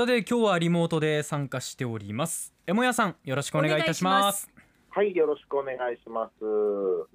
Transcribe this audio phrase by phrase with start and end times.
[0.00, 2.54] さて今日はリモートで参加しております。
[2.66, 4.48] えもやさんよろしくお願いいたします。
[4.88, 6.42] はい、よろしくお願いします。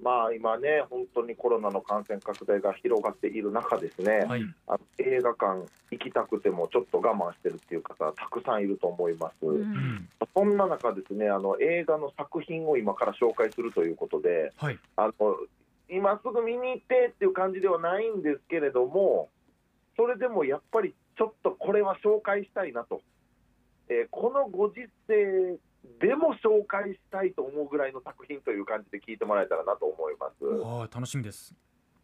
[0.00, 4.42] まあ今ね、本当にコロナの感染拡大が広がっている中ですね、はい。
[4.68, 9.32] あの映画館行きたくてもちょっと我慢してるっていう方たくさんいると思います。
[9.42, 10.08] うんうん。
[10.32, 14.78] そんな中ですね、あの映画の作品を今から紹介するということで、はい。
[14.94, 15.36] あの
[15.90, 19.28] 今すぐ見に行ってっていう感じではないんですけれども、
[19.96, 23.00] それでもやっぱりちょっとこれは紹介したいなと、
[23.88, 25.58] えーこのご時世
[26.00, 30.44] でも紹介したいと思うぐらいの作品という感じで聞いてもらえたらなと思います。
[30.44, 31.54] はい楽しみです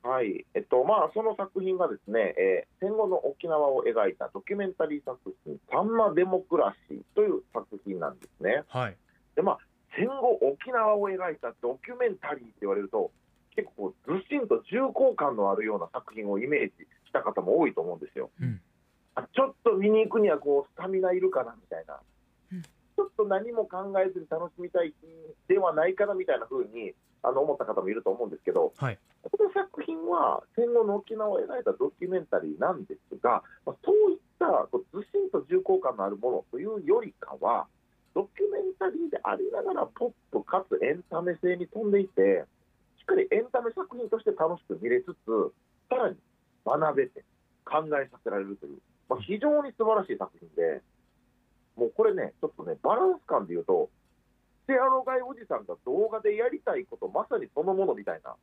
[0.03, 8.65] はい、えっとまあ、その作品がですね、えー戦後の沖縄を描いたドキュメンタリー作品、サンマデモクラシーという作品なんですね。
[8.69, 8.97] はい
[9.37, 9.59] で、まあ、
[9.97, 13.11] 戦後沖縄を描いたドキュメンタリーって言われると、
[13.55, 16.73] 結構ずっしんと重厚感のあるような作品をイメージ
[17.06, 18.31] した方も多いと思うんですよ。
[18.41, 18.72] うんあ
[19.15, 22.00] ちょっと見に行くにはこうスタミナいるかなみたいな、
[22.53, 22.62] うん。
[22.62, 24.95] ちょっと何も考えずに楽しみたい
[25.48, 28.98] ではないかなみたいな風にあの思った方もいると思うんですけど、はい。
[29.22, 37.67] この作品は戦後の沖縄を描いたドキュメンタリーなんですが、まあ、そういったこうずしんと重厚感のあるものというよりかは、
[38.15, 42.44] ドキュメンタリーでありながらポップかつエンタメ性に富んでいて、
[42.98, 45.53] しっかりエンタメ作品として楽しく見れつつ、
[45.89, 46.17] さらに
[46.67, 47.25] 学べて
[47.65, 50.81] 考えさせられるという、まあ、非常に素晴らしい作品で、
[51.77, 53.91] もうこれね、ちょっとね、バランス感で言うと、
[54.67, 58.36] セアロガイおじさんが動画でやりたいこと、まさにそのものみたいな、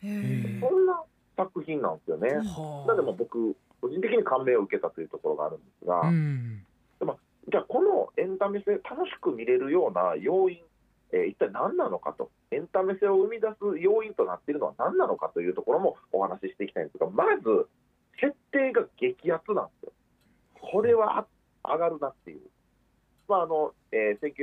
[0.00, 1.02] そんな
[1.36, 2.28] 作品なんですよね。
[2.28, 6.64] はなので、まあ僕、個人的に感銘を受けたというところがあるんですが、うん。
[7.50, 10.58] じゃあ、このエンタメ性、楽しく見れるような要因、
[11.12, 17.68] えー一体何なのかと、エンタメ性を生み出す要因となっているのは何なのかというところもお話ししていきたいんですが、まず、
[18.20, 19.83] 設定が激アツなんですよ。
[20.74, 21.24] これは
[21.64, 22.40] 上がるなっていう。
[23.28, 24.34] まああのえー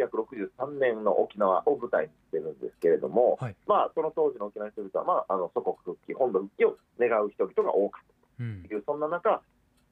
[0.58, 8.06] 1963年の沖縄を舞台にしてるんですけれども、はいまあ、その当時の沖縄の人々は、まあ、あの祖国復帰、本土復帰を願う人々が多かっ
[8.40, 8.44] た。
[8.44, 9.42] うんいうそんな中、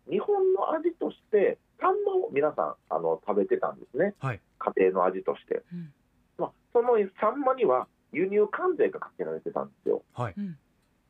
[0.10, 5.62] 日本の味として、サンマを皆さんあの食べてたんですね、はい家庭の味として。
[5.74, 5.94] うん
[6.38, 10.02] まあ、そのサンマには輸入関税がかけられてたんですよ。
[10.14, 10.58] はいうん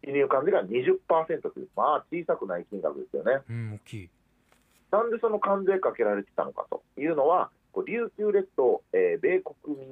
[0.02, 3.42] 輸入関税が20%という、まあ小さくない金額ですよね。
[3.50, 4.10] うん大きい
[4.92, 7.52] なんでその関税かけられてたのかというのは、
[7.88, 9.88] 琉球列島、えー米国民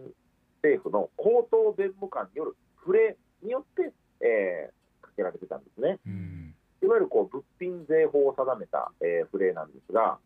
[0.63, 5.99] 政府の高等弁務官による触れによって、えーかけられてたんですね。
[6.05, 10.19] うんいわゆるこう物品税法を定めた、えー、フレなんですが、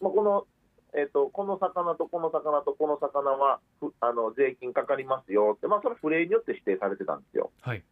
[0.00, 0.46] まあ、この、
[0.92, 7.50] えー、とこの魚とこの魚とこの魚はふあの税金かかりますよって、まあ、それはフレによって指定されてたんですよ。
[7.62, 7.82] はい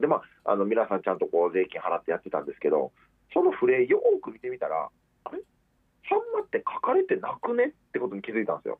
[0.00, 2.92] で、まあ、あの皆さんちゃんとこう税金払ってやってたんですけど、
[3.32, 4.88] そのフレよーく見てみたら、
[5.26, 5.42] あれ
[6.08, 7.64] サンマって書かれてなくね？
[7.66, 8.78] ってことに気づいたんですよ。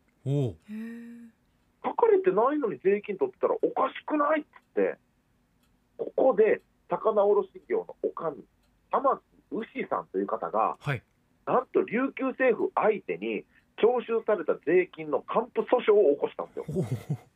[1.84, 4.40] 書かれてないのに税金取ってたらおかしくない？
[4.42, 4.96] っつって、
[5.98, 8.44] ここで魚卸業のおかみ、
[8.92, 9.20] 天津
[9.50, 11.02] 牛さんという方が、はい。
[11.46, 13.44] なんと琉球政府相手に
[13.78, 16.64] 徴収された税金の還付訴訟を起こしたんですよ。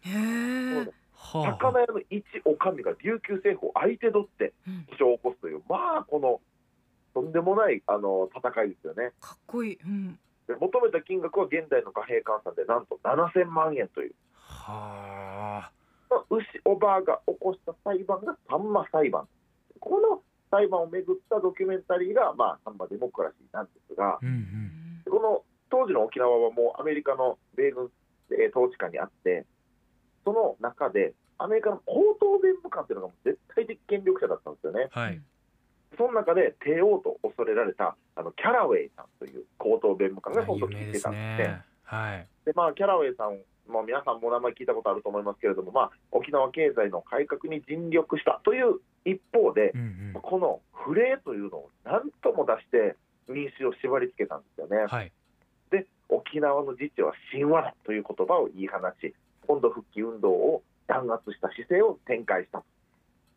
[0.02, 0.92] へー。
[1.14, 1.58] はあ。
[1.58, 4.86] 魚屋の一おかみが琉球政府を相手取ってうん。
[4.96, 6.40] 訴訟を起こすという、まあ、この
[7.14, 9.12] とんでもないあの戦いですよね。
[9.20, 9.78] かっこいい。
[9.84, 15.70] うんで求めた金額は現代の貨幣換算でなんと7000万円という、はあ
[16.10, 19.28] まあ牛おばあが起こした裁判がサンマ裁判。
[19.78, 24.70] この裁判をめぐったドキュメンタリーが、まあ、サンマデモクラシーなんですが、うんうん
[25.08, 27.90] この当時の沖縄はもうアメリカの米軍、
[28.32, 29.46] えー統治下にあって、
[30.24, 34.88] その中でアメリカの高等弁務官というのがもう絶対的権力者だったんですよね。
[34.90, 35.20] はい
[35.96, 41.36] その中で帝王と恐れられたあのキャラウェイさんという高等弁務官がその有時いてたんですね。
[41.38, 41.62] ね。
[41.84, 42.26] はい。
[42.44, 49.80] でまあ、キャラウェイさん、まあ、皆さんもお名前聞いたことあると思いますけれども、まあ、沖縄経済の改革に尽力したという一方でう、ん
[50.14, 50.20] うん。
[50.22, 52.96] このフレーというのを何とも出して
[53.28, 54.86] 民衆を縛り付けたんですよね。
[54.86, 55.12] はい。
[55.70, 59.14] で沖縄の自治は神話だという言葉を言い放ち
[59.46, 62.62] 本土復帰運動を弾圧した姿勢を展開した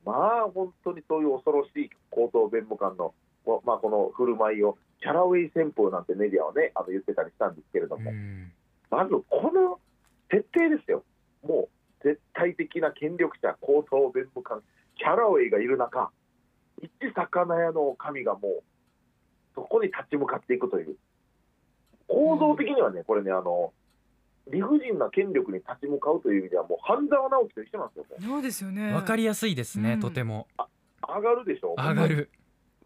[0.06, 3.14] まあ本当にそういう恐ろしい高等弁務官の、
[3.46, 8.52] こまあ、この振る舞いをキャラウェイ旋風なんてメディアはねあの言ってたりしたんですけれども、うん。
[8.90, 9.80] まずこの
[10.32, 11.04] 設定ですよ。
[11.46, 11.70] も
[12.04, 14.62] う絶対的な権力者高等弁務官
[14.98, 16.12] キャラウェイがいる中
[16.82, 18.64] 一魚屋の神がもう
[19.56, 20.96] そこに立ち向かっていくという。
[22.08, 23.74] 構造的にはねこれねあの
[24.52, 28.94] 理不尽な権力に立ち向かうという意味ではもう半沢直樹と一緒なんですよもそうですよね。
[28.94, 30.00] わかりやすいですね、うん。
[30.00, 30.48] とても。
[30.60, 30.64] う
[31.08, 32.30] 上がるでしょ上がる。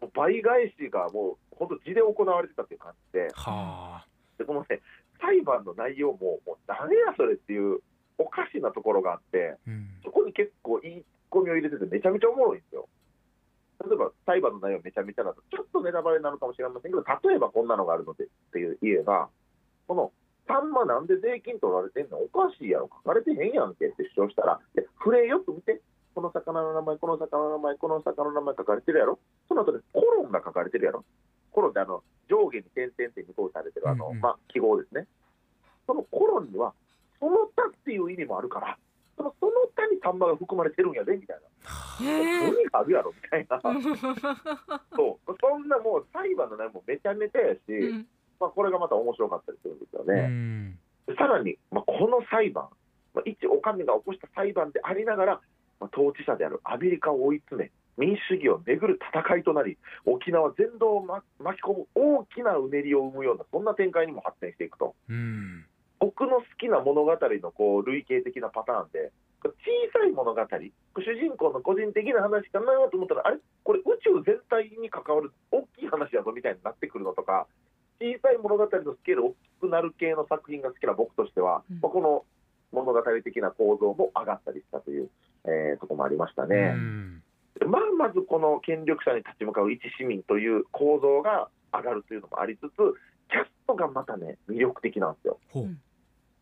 [0.00, 3.28] もう倍返しがもう本当地で行われてたっていう感じで。
[3.34, 4.06] はあ。
[4.38, 4.80] でこのね
[5.20, 7.80] 裁判の内容ももう何やそれっていう
[8.18, 9.88] おかしなところがあってうん。
[10.04, 12.88] そこに結構いいツッコミを入れててめちゃめちゃおもろいんですよ。
[13.84, 19.28] 例えば裁判の内容めちゃめちゃだとちょっとネタバレになるかもしれませんけど例えばこんなのがあるのでっていう言えば
[19.86, 20.12] この
[20.48, 22.90] サンマなんで税金取られてんのおかしいやろ。
[23.04, 24.58] 書かれてへんやんけって主張したら。
[24.74, 25.80] で触れよく見て。
[26.14, 29.20] この魚の名前この魚の名前この魚の名前書かれてるやろ。
[29.46, 31.04] その後でコロンが書かれてるやろ。
[31.52, 34.20] コロンってあの上下に点々って2個されてるあの、うんうん。
[34.20, 35.06] まあ、記号ですね。
[35.86, 36.72] そのコロンには
[37.20, 38.78] その他っていう意味もあるから。
[39.16, 41.48] そのその他にサンマが含まれてるんやでみたいな。
[42.06, 43.58] へ何があるやろみたいな、
[44.94, 45.36] そう。
[45.40, 48.06] そんなもう裁判の内容もめちゃめちゃやし、うん。
[48.38, 49.86] まあ、これがまた面白かったりするんで。
[49.86, 49.87] すようね。
[49.87, 49.87] ん
[51.06, 52.68] でさらに、まあ、この裁判、
[53.14, 55.40] まあ、一お上が起こした裁判でありながら、
[55.80, 59.76] まあ、統治者であるアメリカを追い詰め、民主主義をめぐる戦いとなり、
[60.06, 64.94] 沖縄全土をま巻き込む大きなうねりを生むような、そんな展開にも発展していくと。
[65.08, 65.64] うん。
[65.98, 69.10] 僕の好きな物語のこう類型的なパターンで、
[69.42, 69.50] 小
[69.92, 77.46] さい物語、主人公の個人的な話かなと思ったら、あれ、これ、宇宙全体に関わる大きい話やぞみたいになってくるのとか、
[78.00, 82.24] 小さい物語のスケール大きくなる系の作品が好きな僕としては、うんまあこの
[82.70, 85.08] 物語的な構造も上がったりしたという、
[85.46, 86.74] えーところもありましたね。
[86.74, 87.22] うん
[87.66, 92.76] まあ、まずこの権力者に立ち向かう一市民という構造が上がるというのもありつつ、
[93.30, 95.38] キャストがまたね、魅力的なんですよ。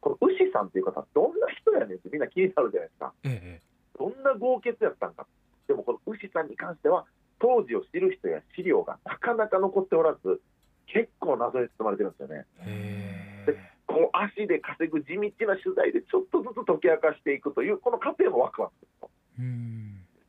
[0.00, 3.12] この牛さんっていう方、どんな人やねんってみんな気になるじゃないですか。
[3.24, 3.62] ええ
[3.98, 5.26] どんな豪傑やったんか。
[5.66, 7.06] でもこの牛さんに関しては、
[7.38, 10.40] 当時を知る人や資料がなかなか残っておらず、
[10.86, 12.46] 結構謎に包まれてるんですよね。
[12.60, 19.08] へえこう足で稼ぐ地道な取材でちょっとずつ解き明かしていくという、この過程もワクワクする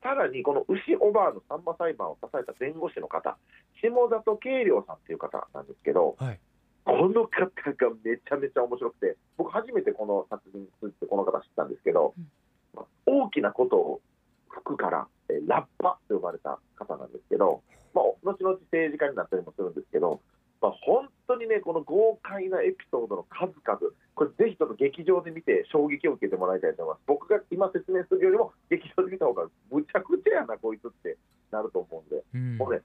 [0.03, 3.35] さらにこの牛おばあのさんま裁判を支えた弁護士の方、
[3.81, 6.39] 下里慶良さんという方なんですけど、はい。
[6.85, 12.27] この方がめちゃめちゃ面白くて、僕、初めてこの作品についてこの方知ったんですけど、うん
[12.73, 14.01] まあ大きなことを
[14.47, 17.61] 吹くから、えーラッパと呼ばれた方なんですけど、
[17.93, 20.21] まあ、後々政治家になったりもするんですけど、
[20.61, 27.03] まあ、本当にね、この豪快なエピソードの数々、これ、ぜひちょっと劇場で見て、衝撃を受けてもらいたいと思います。
[27.05, 31.17] 僕が今説明するよりも、劇場で見た方が、むちゃくちゃやな、こいつって
[31.51, 32.23] なると思うんで。
[32.33, 32.81] うんもうね、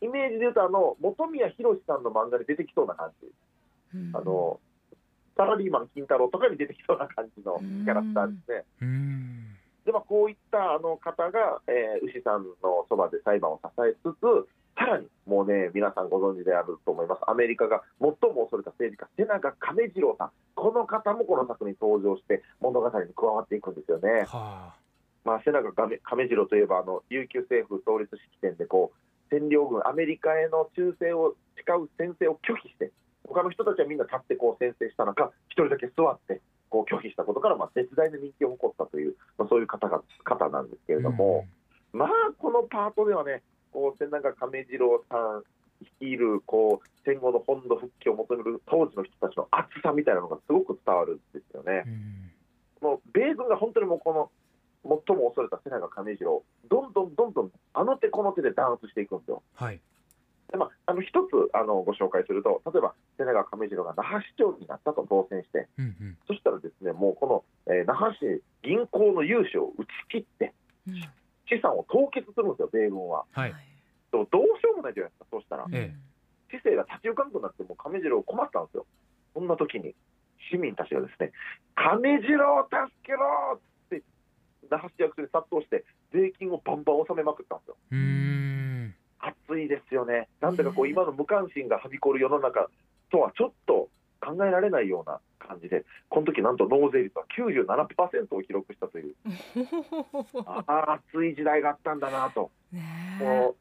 [0.00, 3.28] イメージで言うと、あの、本宮宏さんの漫画に出てきそうな感じ。
[3.94, 4.60] うんあの、
[5.36, 8.64] サラリーマン金太郎とかに出てきそうな感じのキャラクターですね。
[8.82, 24.26] うんで、まあ、こういったあの方が、えー牛さんのそばで裁判を支えつつ、さらにもうね、皆さんご存知であると思います、アメリカが最も恐れた政治家、瀬長亀次郎さん、この方もこの作に登場して、物語に加わっていくんですよね。
[24.26, 24.74] は
[25.24, 28.90] まあ、瀬長亀亀次郎といえば、あの琉球政府創立式典でこ
[29.30, 32.90] う、占領軍、アメリカへの忠誠を誓う宣誓を拒否して、
[33.28, 41.46] 他の人たちはみんな立ってこう宣誓した中、一人だけ座ってこう拒否したことから、まあ、絶大な人気を誇ったという、まあ、そういう方が方なんですけれども、
[41.92, 43.42] まあ、このパートではね、
[43.80, 45.42] こう瀬長亀次郎さん
[45.80, 51.84] 率いるこう戦後の本土復帰を求める当時の人たちの熱さみたいなのがすごく伝わるんですよね。
[51.86, 52.30] うん
[52.80, 54.30] もう米軍が本当にもうこの
[55.06, 59.42] 最も恐れた瀬長亀次郎、どんどんどんどんあの手この手で弾圧していくんですよ。
[59.54, 59.80] はい
[60.50, 70.52] でまあ、あの一つあのご紹介すると、例えば瀬長亀次郎が那覇市長になったと当選して、うんうんそしたらですねもうこの、えー那覇市銀行の融資を打ち切って、
[70.88, 70.94] うん
[71.50, 73.24] 資産を凍結するんですよ、米軍は。
[73.32, 73.54] はい
[74.12, 74.26] どう
[74.58, 75.66] しようもないじゃないですか、そうしたら。
[75.72, 75.94] え
[76.50, 78.86] 知性が立ち行かんくなって、もう亀次郎困ったんですよ。
[79.34, 79.94] そんな時に
[80.50, 81.32] 市民たちがですね、
[81.76, 84.02] 亀次郎を助けろって、
[84.68, 87.76] 那覇市役所に殺到して、税金をバンバン納めまくったんですよ。
[87.92, 90.28] うん熱いですよね。
[90.40, 92.68] なんだかこう、今の無関心がはびこる世の中
[93.10, 93.88] とはちょっと
[94.20, 99.14] 考えられないような感じで、この時なんと納税率は97%を記録したという、
[100.46, 102.50] ああ、熱い時代があったんだなと。
[102.72, 103.52] ね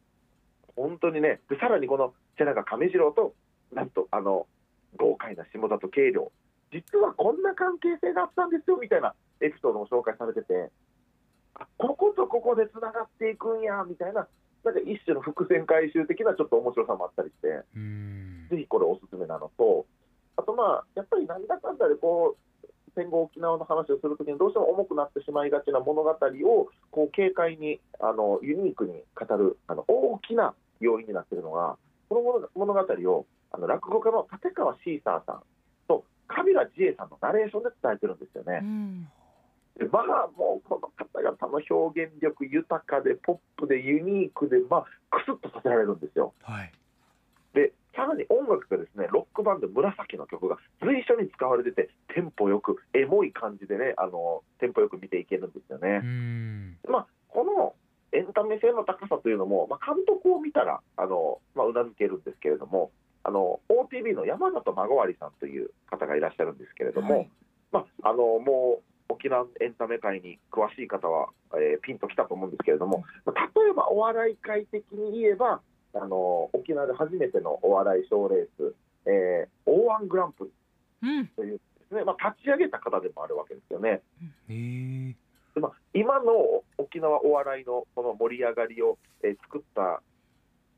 [0.75, 3.33] 本当にね、でさらにこの瀬長亀次郎と、
[3.73, 4.47] なんとあの
[4.97, 6.31] 豪快な下里慶良、
[6.71, 10.71] 実はこんな関係性があったんですよみたいなエピソードも紹介されてて、
[11.55, 14.27] あこことここでつながっていくんやみたいな、
[14.63, 18.47] なんか一種の伏線回収的なちょっと面白さもあったりして、うん。
[18.49, 19.85] ぜひこれおすすめなのと、
[20.37, 22.48] あとまあ、やっぱりなんだかんだでこう、
[22.99, 31.77] 戦後沖縄の話をするときにどうしても重くなってしまいがちな物語をこう軽快にあのユニークに語るあの大きな要因になっているのが、
[32.09, 35.41] この物物語をあの落語家の立川シーサーさん
[35.87, 38.65] とカビラジエさんのナレーションで伝えてるんですよねう。
[38.65, 39.07] ん
[39.77, 46.33] でまあもうこの方々の表現力豊かでポップでユニークで、まあ、クスッとさせられるんですよ。
[46.43, 46.71] はい
[47.53, 55.99] でさらに音楽がですねロックバンド紫の曲が随所に使われててテンポよくエモい感じでねあのテンポよく見ていけるんですよね。
[56.01, 56.05] う。
[56.07, 56.77] ん。
[56.87, 57.75] まあ、この
[58.17, 62.91] エンタメ性の高さというのも、まあ、監督を見たらあの、まあ、うなずけるんですけれども
[63.23, 67.29] あの OTV の山里孫割さんという方がいらっしゃるんですけれども、はい。
[67.73, 75.59] まあ、あのもう沖縄エンタメ界に詳しい方は、えーピンときたと思うんですけれども、まあ、例えばお笑い界的に言えば
[76.01, 78.75] あの沖縄で初めてのお笑い賞レース、
[79.05, 80.51] えー、O1 グランプリ
[81.09, 81.27] うん。
[81.27, 84.01] というですね、まあ、立ち上げた方でもあるわけですよね。
[85.55, 90.01] でまあ、今の沖縄お笑いのこの盛り上がりを、えー作った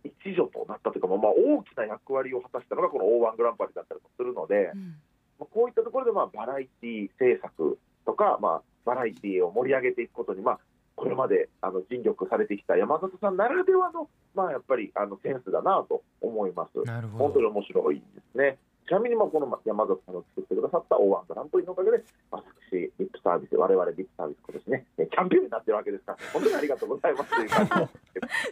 [0.03, 4.95] 一助となったというか、まあ、まあ大きな役割を果たしたのがこの O1 グランプリだったりもするので、うん。
[5.39, 10.59] まあこういったところでまあバラエティ制作とか、まあ、バラエティを盛り上げていくことに、まあ、
[11.01, 16.77] これまであの尽力されてきた山里さんならではの、まあ、やっぱりあのセンスだなと思います。
[16.85, 18.57] なるほ本当にど面白いですね。
[18.87, 27.73] ちなみにまあこの山里さんが作ってくださった O1 グランプリのおかげで、私、リップサービス、我々リップサービス、今年ね、えチャンピオンになってるわけですから、本当にありがとうございますという感じ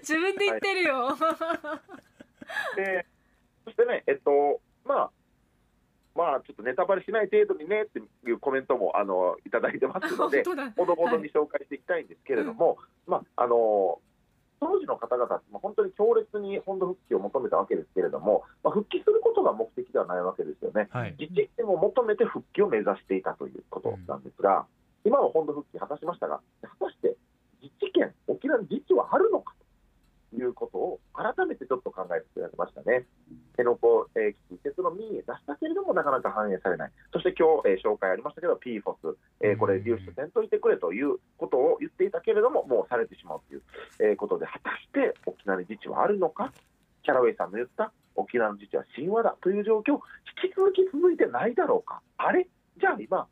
[0.10, 1.10] 自分で言ってるよ。
[2.76, 3.06] で
[3.66, 5.12] そしてね、えっと、まあ、
[6.20, 10.44] まあ、ちょっとネタバレしない程度にねっていうコメントもあのいただいてますので。
[10.76, 14.02] ほどほどに紹介していきたいんですけれども、まあ、あの
[14.60, 20.90] 当時の方々本当に強烈に本土復帰を求めたわけですけれども、まあ、復帰することが目的ではないわけですよね。
[20.92, 24.66] はい自治権を求めて復帰を目指していたということなんですが、
[25.06, 27.16] 今は本土復帰果たしましたが、果たして
[27.62, 29.54] 自治権、沖縄に自治はあるのか
[30.32, 33.06] ということを改めてちょっと考えてくれましたね。
[33.58, 43.62] 辺野古、えー、基地移設の民へ出したけれども、なかなか反映されない、そして今日、えー紹介ありましたけど、PFOS、えーこれ、流出せんといてくれということを言っていたけれども、もうされてしまうという、
[44.00, 46.54] えーことで、果たして沖縄に自治はあるのか、
[47.04, 49.94] キャラウェイさんの言った沖縄の自治は神話だという状況、
[50.44, 52.48] 引き続き続いてないだろうか、あれ？
[52.80, 53.28] じゃあ今、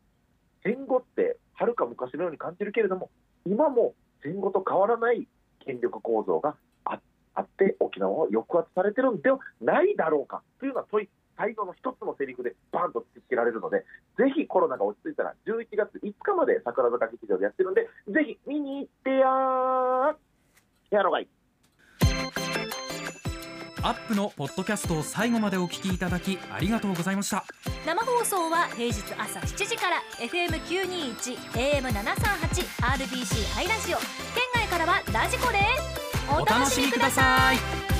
[0.62, 3.10] 戦後ってはるか昔のように感じるけれども、
[3.46, 5.26] 今も戦後と変わらない
[5.64, 7.00] 権力構造があ
[7.34, 10.42] あって、沖縄を抑圧されてるんではないだろうか？
[10.58, 11.08] というような問い、
[11.38, 13.84] 最後の一つのセリフでバーンと突きつけられるので、
[14.18, 20.16] ぜひコロナが落ち着いたら、11月5日まで桜坂劇場でやってるんで、ぜひ見に行ってやー。
[20.90, 21.28] やろがい。
[23.80, 27.44] アップのポッドキャストを最後までお聞きいただきありがとうございました。
[27.86, 33.98] 生放送は平日朝7時から FM921 AM738 RBC ハイラジオ。
[33.98, 34.06] 県
[34.54, 36.08] 外からはラジコです。
[36.30, 37.97] お楽しみください